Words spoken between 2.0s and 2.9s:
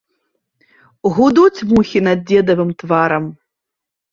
над дзедавым